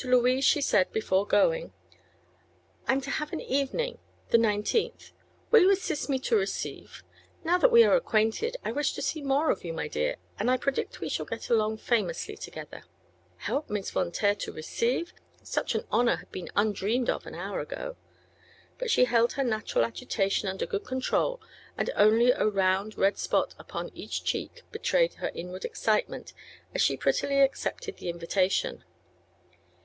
To 0.00 0.10
Louise 0.10 0.44
she 0.44 0.60
said, 0.60 0.92
before 0.92 1.26
going: 1.26 1.72
"I'm 2.86 3.00
to 3.00 3.10
have 3.12 3.32
an 3.32 3.40
evening, 3.40 3.96
the 4.28 4.36
nineteenth. 4.36 5.12
Will 5.50 5.62
you 5.62 5.70
assist 5.70 6.10
me 6.10 6.18
to 6.18 6.36
receive? 6.36 7.02
Now 7.44 7.56
that 7.56 7.72
we 7.72 7.82
are 7.82 7.96
acquainted 7.96 8.58
I 8.62 8.72
wish 8.72 8.92
to 8.92 9.00
see 9.00 9.22
more 9.22 9.50
of 9.50 9.64
you, 9.64 9.72
my 9.72 9.88
dear, 9.88 10.16
and 10.38 10.50
I 10.50 10.58
predict 10.58 11.00
we 11.00 11.08
shall 11.08 11.24
get 11.24 11.48
along 11.48 11.78
famously 11.78 12.36
together." 12.36 12.82
The 12.82 12.82
girl's 12.82 12.84
head 12.84 13.36
swam. 13.38 13.46
Help 13.54 13.70
Miss 13.70 13.90
Von 13.90 14.12
Taer 14.12 14.34
to 14.34 14.52
receive! 14.52 15.14
Such 15.42 15.74
an 15.74 15.86
honor 15.90 16.16
had 16.16 16.30
been 16.30 16.50
undreamed 16.54 17.08
of 17.08 17.24
an 17.24 17.34
hour 17.34 17.60
ago. 17.60 17.96
But 18.76 18.90
she 18.90 19.06
held 19.06 19.32
her 19.32 19.44
natural 19.44 19.86
agitation 19.86 20.46
under 20.50 20.66
good 20.66 20.84
control 20.84 21.40
and 21.78 21.88
only 21.96 22.32
a 22.32 22.44
round 22.46 22.98
red 22.98 23.16
spot 23.16 23.54
Upon 23.58 23.90
each 23.94 24.24
cheek 24.24 24.60
betrayed 24.70 25.14
her 25.14 25.30
inward 25.34 25.64
excitement 25.64 26.34
as 26.74 26.82
she 26.82 26.98
prettily 26.98 27.40
accepted 27.40 27.96
the 27.96 28.10
invitation. 28.10 28.84